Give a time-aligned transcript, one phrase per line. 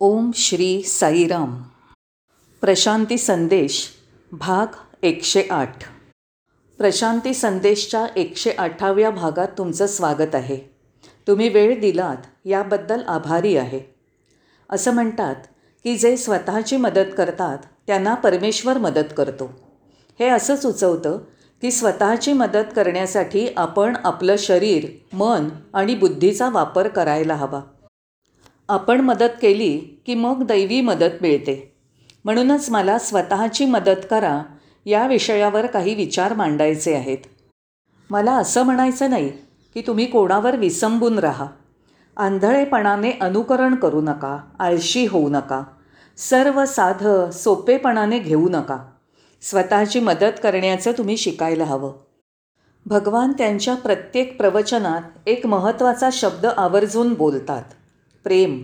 [0.00, 1.62] ओम श्री साईराम.
[2.60, 3.88] प्रशांती संदेश
[4.32, 4.66] भाग
[5.02, 5.78] एकशे आठ.
[6.78, 10.56] प्रशांती संदेशच्या एकशे आठाव्या भागात तुमचं स्वागत आहे.
[11.28, 13.80] तुम्ही वेळ दिलात याबद्दल आभारी आहे.
[14.70, 15.36] असं म्हणतात
[15.84, 19.50] की जे स्वतःची मदत करतात त्यांना परमेश्वर मदत करतो.
[20.20, 21.18] हे असं सुचवतं
[21.62, 27.60] की स्वतःची मदत करण्यासाठी आपण आपलं शरीर मन आणि बुद्धीचा वापर करायला हवा.
[28.70, 31.76] आपण मदत केली की मग दैवी मदत मिळते.
[32.24, 34.42] म्हणूनच मला स्वतःची मदत करा
[34.86, 37.18] या विषयावर काही विचार मांडायचे आहेत.
[38.10, 39.28] मला असं म्हणायचं नाही
[39.74, 41.46] की तुम्ही कोणावर विसंबून राहा.
[42.16, 45.62] आंधळेपणाने अनुकरण करू नका आळशी होऊ नका.
[46.16, 48.78] सर्व साधं सोपेपणाने घेऊ नका.
[49.42, 51.92] स्वतःची मदत करण्याचं तुम्ही शिकायला हवं.
[52.86, 57.62] भगवान त्यांच्या प्रत्येक प्रवचनात एक महत्त्वाचा शब्द आवर्जून बोलतात.
[58.24, 58.62] प्रेम.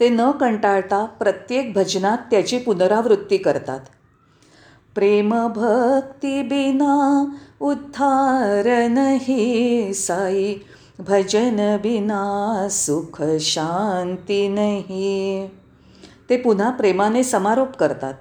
[0.00, 3.80] ते न कंटाळता प्रत्येक भजनात त्याची पुनरावृत्ती करतात.
[4.94, 7.24] प्रेम भक्ती बिना
[7.60, 10.54] उद्धार नाही साई.
[10.98, 15.48] भजन बिना सुख शांती नाही.
[16.30, 18.14] ते पुन्हा प्रेमाने समारोप करतात.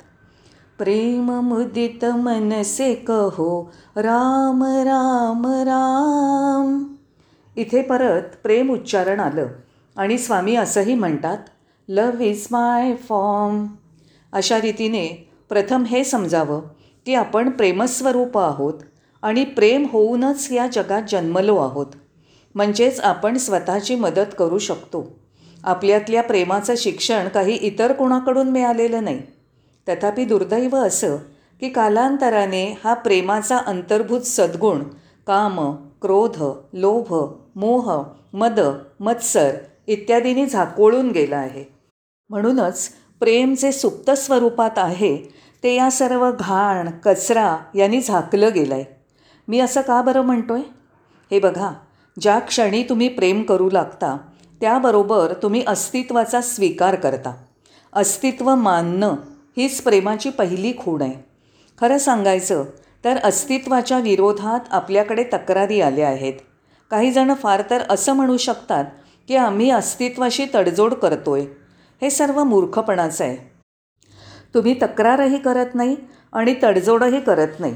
[0.78, 6.84] प्रेम मुदित मनसे कहो राम राम राम.
[7.56, 9.48] इथे परत प्रेम उच्चारण आलं.
[9.96, 11.38] आणि स्वामी असंही म्हणतात
[11.90, 13.66] लव इज माय फॉर्म
[14.34, 16.62] अशा रीतीने प्रथम हे समजावं
[17.06, 18.74] की आपण प्रेमस्वरूप आहोत
[19.22, 21.86] आणि प्रेम होऊनच या जगात जन्मलो आहोत.
[22.56, 25.20] म्हणजेच आपण स्वतःची मदत करू शकतो.
[25.64, 29.22] आपल्यातल्या प्रेमाचं शिक्षण काही इतर कोणाकडून मिळालेलं नाही.
[29.88, 31.16] तथापि दुर्दैव असं
[31.60, 34.84] की कालांतराने हा प्रेमाचा अंतर्भूत सद्गुण
[35.28, 37.14] काम क्रोध लोभ
[37.56, 38.60] मोह मद
[39.00, 39.56] मत्सर
[39.88, 41.64] इत्यादींनी झाकोळून गेलं आहे.
[42.30, 45.16] म्हणूनच प्रेम जे सुप्त स्वरूपात आहे
[45.64, 48.84] ते या सर्व घाण कचरा यांनी झाकलं गेलं आहे
[49.48, 50.64] मी असं का बरं म्हणतो आहे
[51.32, 51.72] हे बघा
[52.22, 54.18] ज्या क्षणी तुम्ही प्रेम करू लागता
[54.62, 57.34] त्याबरोबर तुम्ही अस्तित्वाचा स्वीकार करता.
[57.94, 59.16] अस्तित्व मानणं
[59.58, 61.16] हीच प्रेमाची पहिली खूण आहे.
[61.78, 62.64] खरं सांगायचं
[63.04, 66.34] तर अस्तित्वाच्या विरोधात आपल्याकडे तक्रारी आल्या आहेत.
[66.92, 68.86] काहीजणं फार तर असं म्हणू शकतात
[69.28, 71.46] की आम्ही अस्तित्वाशी तडजोड करतो आहे
[72.02, 73.56] हे सर्व मूर्खपणाचं आहे.
[74.54, 75.96] तुम्ही तक्रारही करत नाही
[76.34, 77.76] आणि तडजोडही करत नाही.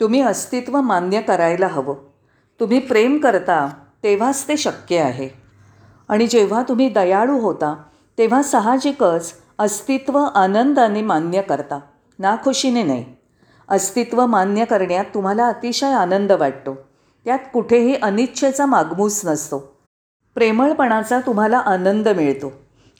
[0.00, 1.94] तुम्ही अस्तित्व मान्य करायला हवं.
[2.60, 3.68] तुम्ही प्रेम करता
[4.02, 5.28] तेव्हाच ते शक्य आहे.
[6.08, 7.82] आणि जेव्हा तुम्ही दयाळू होता
[8.18, 11.80] तेव्हा साहजिकच अस्तित्व आनंदाने मान्य करता.
[12.18, 13.04] नाखुशीने नाही.
[13.68, 16.76] अस्तित्व मान्य करण्यात तुम्हाला अतिशय आनंद वाटतो.
[17.24, 19.69] त्यात कुठेही अनिच्छेचा मागमूस नसतो.
[20.40, 22.52] प्रेमळपणाचा तुम्हाला आनंद मिळतो.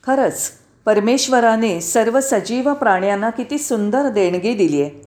[0.06, 0.50] खरंच
[0.86, 5.04] परमेश्वराने सर्व सजीव प्राण्यांना किती सुंदर देणगी दिली आहे.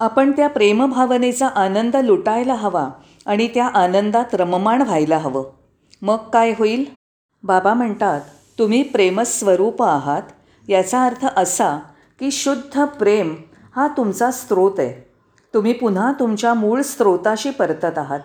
[0.00, 2.88] आपण त्या प्रेमभावनेचा आनंद लुटायला हवा
[3.26, 5.44] आणि त्या आनंदात रममाण व्हायला हवं.
[6.02, 6.84] मग काय होईल?
[7.42, 8.20] बाबा म्हणतात
[8.58, 10.22] तुम्ही प्रेमस्वरूप आहात.
[10.68, 11.78] याचा अर्थ असा
[12.20, 13.34] की शुद्ध प्रेम
[13.76, 15.10] हा तुमचा स्रोत आहे.
[15.54, 18.20] तुम्ही पुन्हा तुमच्या मूळ स्रोताशी परतत आहात.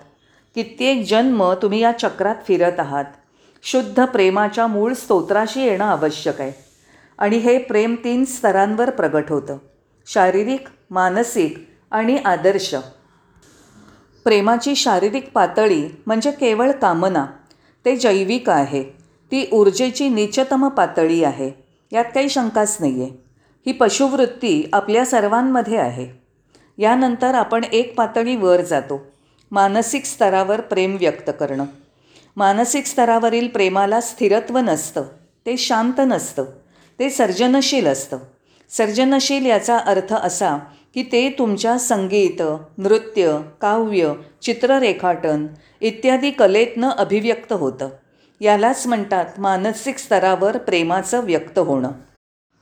[0.56, 3.06] कित्येक जन्म तुम्ही या चक्रात फिरत आहात.
[3.64, 6.52] शुद्ध प्रेमाच्या मूळ स्तोत्राशी येणं आवश्यक आहे.
[7.18, 9.58] आणि हे प्रेम तीन स्तरांवर प्रगट होतं.
[10.08, 12.76] शारीरिक मानसिक आणि आदर्श.
[14.24, 17.26] प्रेमाची शारीरिक पातळी म्हणजे केवळ कामना.
[17.86, 18.84] ते जैविक आहे.
[19.32, 21.52] ती ऊर्जेची निचतम पातळी आहे.
[21.92, 23.12] यात काही शंकाच नाही आहे
[23.66, 26.08] ही पशुवृत्ती आपल्या सर्वांमध्ये आहे.
[26.78, 29.06] यानंतर आपण एक पातळी वर जातो.
[29.52, 31.66] मानसिक स्तरावर प्रेम व्यक्त करणं.
[32.36, 35.04] मानसिक स्तरावरील प्रेमाला स्थिरत्व नसतं
[35.46, 36.46] ते शांत नसतं
[37.00, 38.18] ते सर्जनशील असतं.
[38.70, 40.58] सर्जनशील याचा अर्थ असा
[40.94, 42.42] की ते तुमच्या संगीत
[42.78, 45.48] नृत्य काव्य चित्ररेखाटन
[45.82, 47.90] इत्यादी कलेतनं अभिव्यक्त होतं.
[48.42, 51.92] यालाच म्हणतात मानसिक स्तरावर प्रेमाचं व्यक्त होणं.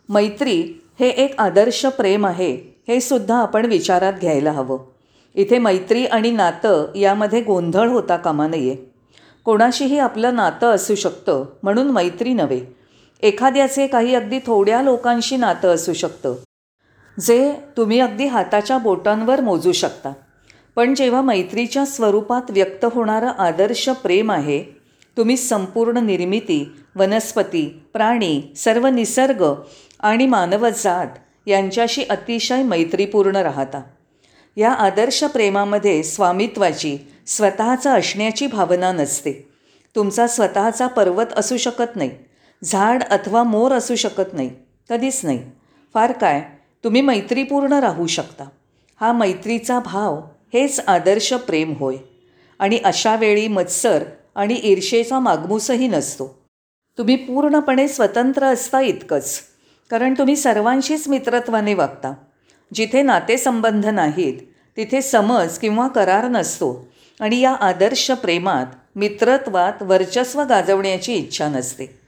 [0.10, 4.78] मैत्री हे एक आदर्श प्रेम आहे हे सुद्धा आपण विचारात घ्यायला हवं.
[5.36, 8.87] इथे मैत्री आणि नातं यामध्ये गोंधळ होता कामा नये.
[9.48, 12.62] कोणाशीही आपलं नातं असू शकतं म्हणून मैत्री नव्हे.
[13.22, 16.34] एखाद्याचे काही अगदी थोड्या लोकांशी नातं असू शकतं.
[17.20, 20.14] जे तुम्ही अगदी हाताच्या बोटांवर मोजू शकता.
[20.76, 24.64] पण जेव्हा मैत्रीच्या स्वरूपात व्यक्त होणारं आदर्श प्रेम आहे
[25.18, 29.54] तुम्ही संपूर्ण निर्मिती वनस्पती प्राणी सर्व निसर्ग
[30.00, 31.08] आणि मानवजात
[31.48, 33.82] यांच्याशी अतिशय मैत्रीपूर्ण राहता.
[34.58, 39.50] या आदर्श प्रेमामध्ये स्वामित्वाची स्वतःचा असण्याची भावना नसते.
[39.96, 42.12] तुमचा स्वतःचा पर्वत असू शकत नाही.
[42.64, 44.50] झाड अथवा मोर असू शकत नाही.
[44.90, 45.40] कधीच नाही.
[45.94, 46.44] फार काय?
[46.84, 48.44] तुम्ही मैत्रीपूर्ण राहू शकता.
[49.02, 50.22] हा मैत्रीचा भाव
[50.54, 51.96] हेच आदर्श प्रेम होय.
[52.60, 54.04] आणि अशा वेळी मत्सर
[54.36, 56.48] आणि ईर्षेचा मागमूसही नसतो.
[56.98, 59.40] तुम्ही पूर्णपणे स्वतंत्र असता इतकंच.
[59.90, 62.14] कारण तुम्ही सर्वांशीच मित्रत्वाने वागता.
[62.74, 64.34] जिथे नातेसंबंध नाहीत
[64.78, 66.88] तिथे समज किंवा करार नसतो.
[67.20, 68.66] आणि या आदर्श प्रेमात
[68.96, 72.00] मित्रत्वात वर्चस्व गाजवण्याची इच्छा नसते.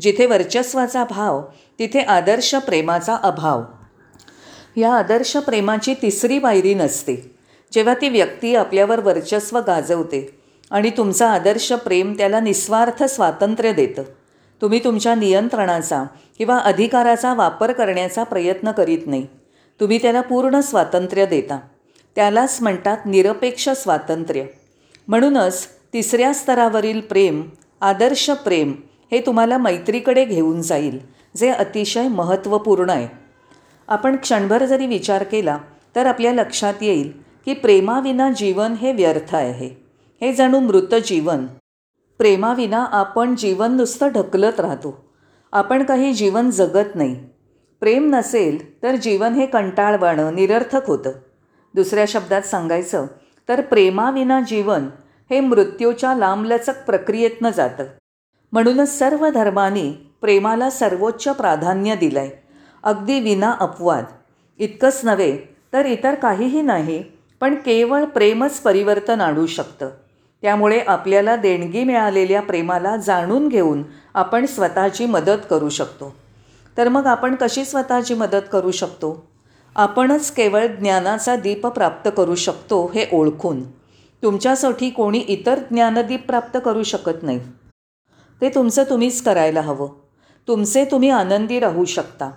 [0.00, 1.42] जिथे वर्चस्वाचा भाव
[1.78, 3.62] तिथे आदर्श प्रेमाचा अभाव.
[4.76, 7.34] या आदर्श प्रेमाची तिसरी पायरी नसते.
[7.72, 14.02] जेव्हा ती व्यक्ती आपल्यावर वर्चस्व गाजवते आणि तुमचा आदर्श प्रेम त्याला निस्वार्थ स्वातंत्र्य देतं.
[14.62, 16.04] तुम्ही तुमच्या नियंत्रणाचा
[16.38, 19.26] किंवा अधिकाराचा वापर करण्याचा प्रयत्न करीत नाही.
[19.80, 21.58] तुम्ही त्याला पूर्ण स्वातंत्र्य देता.
[22.14, 24.44] त्यालाच म्हणतात निरपेक्ष स्वातंत्र्य.
[25.08, 28.72] म्हणूनच तिसऱ्या स्तरावरील प्रेम आदर्श प्रेम
[29.12, 30.98] हे तुम्हाला मैत्रीकडे घेऊन जाईल
[31.36, 33.08] जे अतिशय महत्त्वपूर्ण आहे.
[33.88, 35.58] आपण क्षणभर जरी विचार केला
[35.96, 37.12] तर आपल्या लक्षात येईल
[37.44, 39.86] की प्रेमाविना जीवन हे व्यर्थ आहे.
[40.20, 41.46] हे जणू मृत जीवन.
[42.18, 45.04] प्रेमाविना आपण जीवन नुसतं ढकलत राहतो.
[45.52, 47.16] आपण काही जीवन जगत नाही.
[47.80, 51.12] प्रेम नसेल तर जीवन हे कंटाळवाणं निरर्थक होतं.
[51.74, 53.06] दुसऱ्या शब्दात सांगायचं
[53.48, 54.88] तर प्रेमाविना जीवन
[55.30, 57.84] हे मृत्यूच्या लांबलचक प्रक्रियेतनं जातं.
[58.52, 62.30] म्हणूनच सर्व धर्मांनी प्रेमाला सर्वोच्च प्राधान्य दिलं आहे
[62.82, 64.04] अगदी विना अपवाद.
[64.58, 65.36] इतकंच नव्हे
[65.72, 67.04] तर इतर काहीही नाही
[67.40, 69.90] पण केवळ प्रेमच परिवर्तन आणू शकतं.
[70.42, 73.82] त्यामुळे आपल्याला देणगी मिळालेल्या प्रेमाला जाणून घेऊन
[74.14, 76.14] आपण स्वतःची मदत करू शकतो.
[76.78, 79.26] तर मग आपण कशी स्वतःची मदत करू शकतो?
[79.76, 83.62] आपणच केवळ ज्ञानाचा दीप प्राप्त करू शकतो हे ओळखून.
[84.22, 87.40] तुमच्यासाठी कोणी इतर ज्ञानदीप प्राप्त करू शकत नाही.
[88.40, 89.88] ते तुमचं तुम्हीच करायला हवं.
[90.48, 92.30] तुमचे तुम्ही आनंदी राहू शकता.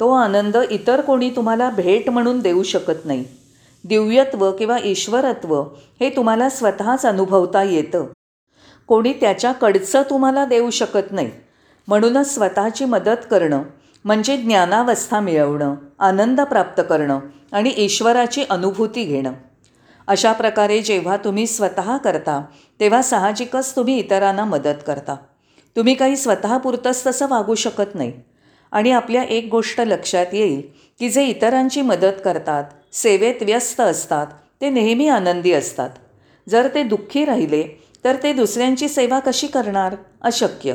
[0.00, 3.24] तो आनंद इतर कोणी तुम्हाला भेट म्हणून देऊ शकत नाही.
[3.84, 5.62] दिव्यत्व किंवा ईश्वरत्व
[6.00, 8.06] हे तुम्हाला स्वतःच अनुभवता येतं.
[8.86, 11.30] कोणी त्याच्याकडचं तुम्हाला देऊ शकत नाही.
[11.88, 13.62] म्हणूनच स्वतःची मदत करणं
[14.04, 17.20] म्हणजे ज्ञानावस्था मिळवणं आनंद प्राप्त करणं
[17.52, 19.32] आणि ईश्वराची अनुभूती घेणं.
[20.06, 22.44] अशा प्रकारे जेव्हा तुम्ही स्वतः करता
[22.80, 25.16] तेव्हा साहजिकच तुम्ही इतरांना मदत करता.
[25.76, 28.12] तुम्ही काही स्वतःपुरतंच तसं वागू शकत नाही.
[28.72, 30.62] आणि आपल्या एक गोष्ट लक्षात येईल
[30.98, 34.26] की जे इतरांची मदत करतात सेवेत व्यस्त असतात
[34.60, 35.90] ते नेहमी आनंदी असतात.
[36.48, 39.96] जर ते दुःखी राहिले तर ते दुसऱ्यांची सेवा कशी करणार?
[40.22, 40.74] अशक्य.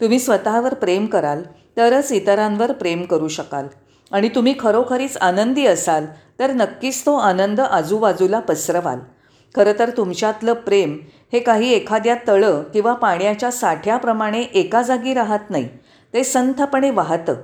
[0.00, 1.42] तुम्ही स्वतःवर प्रेम कराल
[1.76, 3.66] तरच इतरांवर प्रेम करू शकाल.
[4.12, 6.06] आणि तुम्ही खरोखरीच आनंदी असाल
[6.38, 8.98] तर नक्कीच तो आनंद आजूबाजूला पसरवाल.
[9.56, 10.98] खरं तर तुमच्यातलं प्रेम
[11.32, 15.68] हे काही एखाद्या तळं किंवा पाण्याच्या साठ्याप्रमाणे एका जागी राहत नाही
[16.14, 17.34] ते संथपणे वाहतं.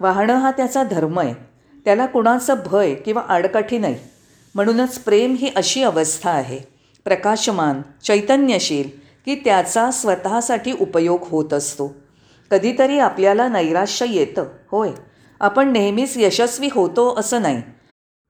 [0.00, 1.34] वाहणं हा त्याचा धर्म आहे.
[1.84, 3.96] त्याला कुणाचं भय किंवा आडकाठी नाही.
[4.54, 6.58] म्हणूनच प्रेम ही अशी अवस्था आहे
[7.04, 8.88] प्रकाशमान चैतन्यशील
[9.24, 11.94] की त्याचा स्वतःसाठी उपयोग होत असतो.
[12.50, 14.90] कधीतरी आपल्याला नैराश्य येतं होय.
[15.40, 17.62] आपण नेहमीच यशस्वी होतो असं नाही.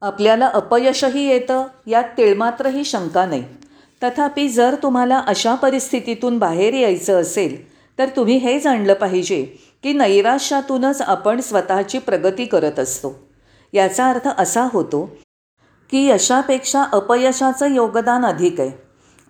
[0.02, 3.44] आपल्याला अपयशही येतं यात तिळमात्रही शंका नाही.
[4.02, 9.42] तथापि जर तुम्हाला अशा परिस्थितीतून बाहेर यायचं असेल तर तुम्ही हे जाणलं पाहिजे
[9.82, 13.28] की नैराश्यातूनच आपण स्वतःची प्रगती करत असतो.
[13.72, 15.16] याचा अर्थ असा होतो
[15.90, 18.70] की यशापेक्षा अपयशाचं योगदान अधिक आहे.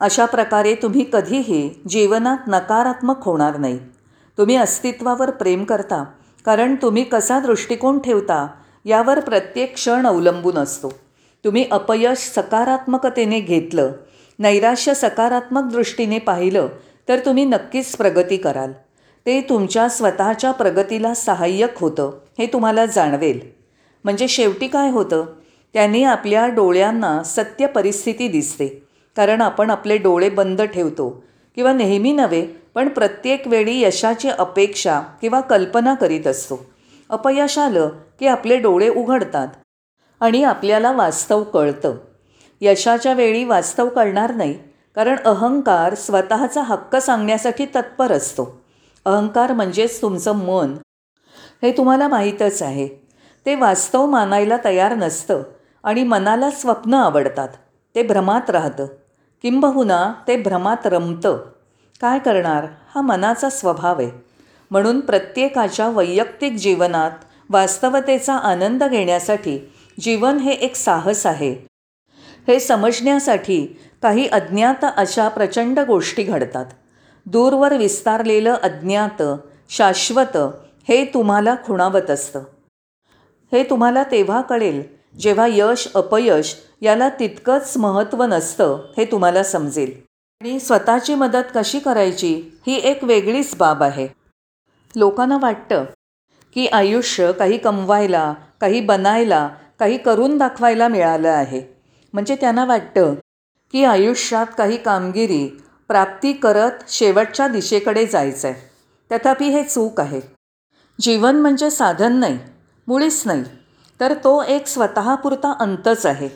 [0.00, 3.78] अशा प्रकारे तुम्ही कधीही जीवनात नकारात्मक होणार नाही.
[4.38, 6.04] तुम्ही अस्तित्वावर प्रेम करता
[6.46, 8.46] कारण तुम्ही कसा दृष्टिकोन ठेवता
[8.84, 10.92] यावर प्रत्येक क्षण अवलंबून असतो.
[11.44, 13.92] तुम्ही अपयश सकारात्मकतेने घेतलं
[14.38, 16.68] नैराश्य सकारात्मक दृष्टीने पाहिलं
[17.08, 18.72] तर तुम्ही नक्कीच प्रगती कराल.
[19.26, 23.40] ते तुमच्या स्वतःच्या प्रगतीला सहाय्यक होतं हे तुम्हाला जाणवेल.
[24.04, 25.24] म्हणजे शेवटी काय होतं?
[25.74, 28.68] त्यांनी आपल्या डोळ्यांना सत्य परिस्थिती दिसते
[29.16, 31.24] कारण आपण आपले डोळे बंद ठेवतो
[31.54, 32.46] किंवा नेहमी नव्हे
[32.76, 36.66] पण प्रत्येक वेळी यशाची अपेक्षा किंवा कल्पना करीत असतो.
[37.11, 39.49] अपयश आलं की आपले डोळे उघडतात
[40.21, 41.95] आणि आपल्याला वास्तव कळतं.
[42.61, 44.59] यशाच्या वेळी वास्तव कळणार नाही
[44.95, 48.62] कारण अहंकार स्वतःचा हक्क सांगण्यासाठी तत्पर असतो.
[49.04, 50.76] अहंकार म्हणजेच तुमचं मन.
[51.62, 52.88] हे तुम्हाला माहीतच आहे.
[53.47, 55.42] ते वास्तव मानायला तयार नसतं
[55.85, 57.49] आणि मनाला स्वप्न आवडतात.
[57.95, 58.87] ते भ्रमात राहतं.
[59.42, 61.55] किंबहुना ते भ्रमात रमतं.
[62.00, 62.66] काय करणार?
[62.94, 64.10] हा मनाचा स्वभाव आहे.
[64.70, 67.10] म्हणून प्रत्येकाच्या वैयक्तिक जीवनात
[67.50, 71.66] वास्तवतेचा आनंद घेण्यासाठी जीवन हे एक साहस आहे.
[72.48, 76.66] हे समजण्यासाठी काही अज्ञात अशा प्रचंड गोष्टी घडतात.
[77.26, 79.22] दूरवर विस्तारलेलं अज्ञात
[79.70, 80.36] शाश्वत
[80.88, 82.42] हे तुम्हाला खुणावत असतं.
[83.52, 84.82] हे तुम्हाला तेव्हा कळेल
[85.18, 90.05] जेव्हा यश अपयश याला तितकंच महत्त्व नसतं हे तुम्हाला समजेल.
[90.40, 94.08] आणि स्वतःची मदत कशी करायची ही एक वेगळीच बाब आहे.
[94.96, 95.84] लोकांना वाटतं
[96.54, 99.48] की आयुष्य काही कमवायला काही बनायला
[99.80, 101.62] काही करून दाखवायला मिळालं आहे.
[102.12, 103.14] म्हणजे त्यांना वाटतं
[103.72, 105.48] की आयुष्यात काही कामगिरी
[105.88, 108.70] प्राप्ती करत शेवटच्या दिशेकडे जायचं आहे
[109.12, 110.20] तथापि हे चूक आहे.
[111.00, 112.38] जीवन म्हणजे साधन नाही
[112.86, 113.44] मुळीच नाही.
[114.00, 116.28] तर तो एक स्वतःपुरता अंतच आहे.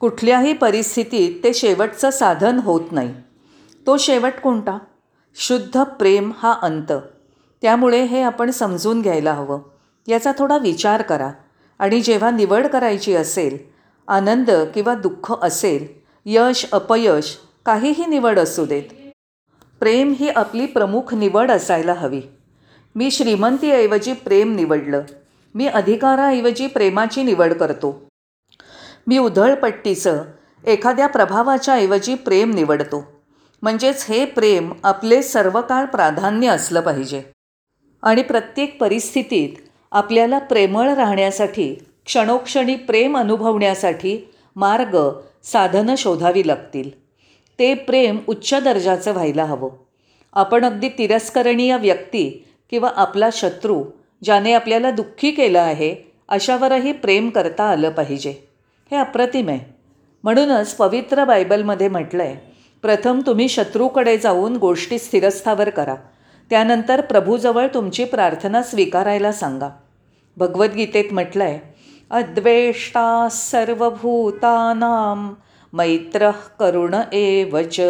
[0.00, 3.14] कुठल्याही परिस्थितीत ते शेवटचं साधन होत नाही.
[3.86, 4.78] तो शेवट कोणता?
[5.34, 6.92] शुद्ध प्रेम हा अंत.
[7.62, 9.60] त्यामुळे हे आपण समजून घ्यायला हवं.
[10.08, 11.30] याचा थोडा विचार करा.
[11.78, 13.58] आणि जेव्हा निवड करायची असेल
[14.08, 15.86] आनंद किंवा दुःख असेल
[16.26, 18.82] यश अपयश काहीही निवड असू देत.
[19.80, 22.22] प्रेम ही आपली प्रमुख निवड असायला हवी.
[22.94, 25.00] मी श्रीमंतीऐवजी प्रेम निवडलं.
[25.54, 28.08] मी अधिकाराऐवजी प्रेमाची निवड करतो.
[29.06, 30.22] मी उधळपट्टीचं
[30.66, 33.11] एखाद्या प्रभावाच्या ऐवजी प्रेम निवडतो.
[33.62, 37.22] म्हणजेच हे प्रेम आपले सर्व काळ प्राधान्य असलं पाहिजे.
[38.02, 39.48] आणि प्रत्येक परिस्थितीत
[39.92, 41.74] आपल्याला प्रेमळ राहण्यासाठी
[42.06, 45.12] क्षणोक्षणी प्रेम अनुभवण्यासाठी मार्ग
[45.44, 46.90] साधनं शोधावी लागतील.
[47.58, 49.70] ते प्रेम उच्च दर्जाचं व्हायला हवं.
[50.32, 53.84] आपण अगदी तिरस्करणीय व्यक्ती किंवा आपला शत्रू
[54.22, 55.96] ज्याने आपल्याला दुःखी केलं आहे
[56.28, 58.30] अशावरही प्रेम करता आलं पाहिजे.
[58.90, 59.74] हे अप्रतिम आहे.
[60.22, 62.51] म्हणूनच पवित्र बायबलमध्ये म्हटलं आहे
[62.82, 65.94] प्रथम तुम्ही शत्रूकडे जाऊन गोष्टी स्थिरस्थावर करा.
[66.50, 69.68] त्यानंतर प्रभूजवळ तुमची प्रार्थना स्वीकारायला सांगा.
[70.36, 71.74] भगवद्गीतेत म्हटलं आहे
[72.10, 75.34] अद्वेष्टा सर्वभूतानाम
[75.72, 77.80] मैत्र करुण एवच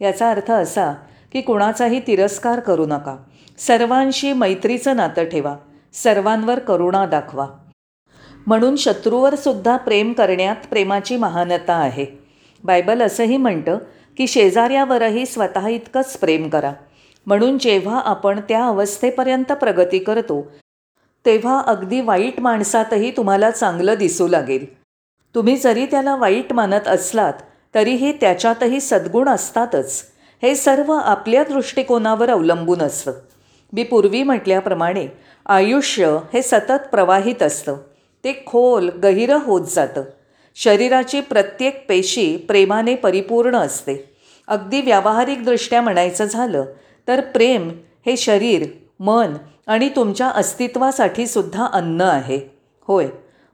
[0.00, 0.94] याचा अर्थ असा
[1.32, 3.16] की कुणाचाही तिरस्कार करू नका.
[3.58, 5.56] सर्वांशी मैत्रीचं नातं ठेवा.
[5.92, 7.46] सर्वांवर करुणा दाखवा.
[8.46, 12.17] म्हणून शत्रूवर सुद्धा प्रेम करण्यात प्रेमाची महानता आहे.
[12.64, 13.78] बायबल असंही म्हणतं
[14.16, 16.72] की शेजाऱ्यावरही स्वतः इतकंच प्रेम करा.
[17.26, 20.52] म्हणून जेव्हा आपण त्या अवस्थेपर्यंत प्रगती करतो
[21.26, 24.78] तेव्हा अगदी वाईट माणसातही तुम्हाला चांगलं दिसू लागेल.
[25.34, 27.32] तुम्ही जरी त्याला वाईट मानत असलात
[27.74, 30.02] तरीही त्याच्यातही सद्गुण असतातच.
[30.42, 33.12] हे सर्व आपल्या दृष्टिकोनावर अवलंबून असतं.
[33.72, 35.06] मी पूर्वी म्हटल्याप्रमाणे
[35.46, 37.76] आयुष्य हे सतत प्रवाहित असतं.
[38.24, 40.02] ते खोल गहिरं होत जातं.
[40.60, 44.14] शरीराची प्रत्येक पेशी प्रेमाने परिपूर्ण असते.
[44.48, 46.64] अगदी व्यावहारिकदृष्ट्या म्हणायचं झालं
[47.08, 47.68] तर प्रेम
[48.06, 48.66] हे शरीर
[49.00, 49.34] मन
[49.66, 52.40] आणि तुमच्या अस्तित्वासाठी सुद्धा अन्न आहे.
[52.82, 53.06] होय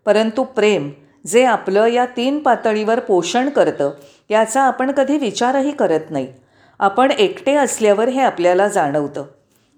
[0.04, 0.90] परंतु प्रेम
[1.26, 3.90] जे आपलं या तीन पातळीवर पोषण करतं
[4.30, 6.28] याचा आपण कधी विचारही करत नाही.
[6.78, 9.24] आपण एकटे असल्यावर हे आपल्याला जाणवतं.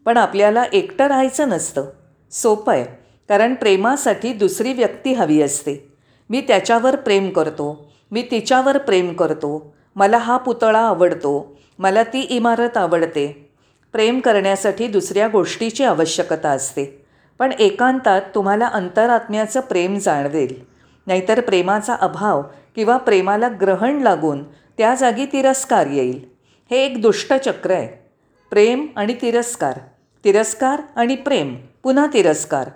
[0.05, 1.85] पण आपल्याला एकटं राहायचं नसतं.
[2.31, 2.85] सोपं आहे
[3.29, 5.96] कारण प्रेमासाठी दुसरी व्यक्ती हवी असते.
[6.31, 7.93] मी त्याच्यावर प्रेम करतो.
[8.11, 9.75] मी तिच्यावर प्रेम करतो.
[9.97, 11.57] मला हा पुतळा आवडतो.
[11.79, 13.51] मला ती इमारत आवडते.
[13.93, 17.07] प्रेम करण्यासाठी दुसऱ्या गोष्टीची आवश्यकता असते.
[17.39, 20.65] पण एकांतात तुम्हाला अंतरात्म्याचं प्रेम जाणवेल.
[21.07, 22.43] नाहीतर प्रेमाचा अभाव
[22.77, 24.45] किंवा प्रेमाला ग्रहण लागून
[24.79, 26.29] त्या जागी तिरस्कार येईल.
[26.71, 28.09] हे एक दुष्टचक्र आहे.
[28.51, 29.79] प्रेम आणि तिरस्कार.
[30.25, 31.57] तिरस्कार आणि प्रेम.
[31.83, 32.71] पुन्हा तिरस्कार.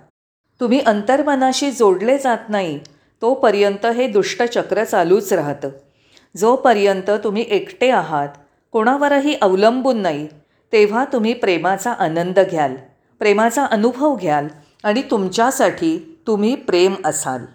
[0.59, 2.79] तुम्ही अंतर्मनाशी जोडले जात नाही.
[3.21, 5.69] तोपर्यंत हे दुष्टचक्र चालूच राहतं.
[6.37, 8.29] जोपर्यंत तुम्ही एकटे आहात
[8.71, 10.27] कोणावरही अवलंबून नाही
[10.73, 12.75] तेव्हा तुम्ही प्रेमाचा आनंद घ्याल
[13.19, 14.47] प्रेमाचा अनुभव घ्याल
[14.83, 17.45] आणि तुमच्यासाठी तुम्ही प्रेम असाल.